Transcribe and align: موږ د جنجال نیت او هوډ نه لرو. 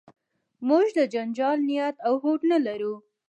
موږ 0.67 0.85
د 0.97 0.99
جنجال 1.13 1.57
نیت 1.69 1.95
او 2.07 2.13
هوډ 2.21 2.39
نه 2.51 2.57
لرو. 2.65 2.93